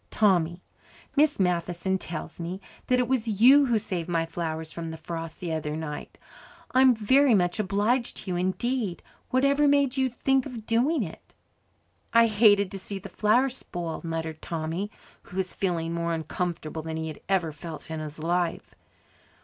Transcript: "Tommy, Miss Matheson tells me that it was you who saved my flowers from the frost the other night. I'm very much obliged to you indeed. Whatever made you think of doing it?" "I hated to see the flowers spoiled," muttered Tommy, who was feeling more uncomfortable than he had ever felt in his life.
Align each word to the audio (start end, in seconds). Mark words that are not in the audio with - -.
"Tommy, 0.09 0.63
Miss 1.15 1.39
Matheson 1.39 1.99
tells 1.99 2.39
me 2.39 2.59
that 2.87 2.97
it 2.97 3.07
was 3.07 3.27
you 3.39 3.67
who 3.67 3.77
saved 3.77 4.09
my 4.09 4.25
flowers 4.25 4.71
from 4.73 4.89
the 4.89 4.97
frost 4.97 5.39
the 5.39 5.51
other 5.51 5.75
night. 5.75 6.17
I'm 6.71 6.95
very 6.95 7.35
much 7.35 7.59
obliged 7.59 8.17
to 8.17 8.31
you 8.31 8.35
indeed. 8.35 9.03
Whatever 9.29 9.67
made 9.67 9.97
you 9.97 10.09
think 10.09 10.47
of 10.47 10.65
doing 10.65 11.03
it?" 11.03 11.35
"I 12.13 12.25
hated 12.25 12.71
to 12.71 12.79
see 12.79 12.97
the 12.97 13.09
flowers 13.09 13.55
spoiled," 13.57 14.03
muttered 14.03 14.41
Tommy, 14.41 14.89
who 15.21 15.37
was 15.37 15.53
feeling 15.53 15.93
more 15.93 16.13
uncomfortable 16.13 16.81
than 16.81 16.97
he 16.97 17.07
had 17.07 17.21
ever 17.29 17.51
felt 17.51 17.91
in 17.91 17.99
his 17.99 18.17
life. 18.17 18.73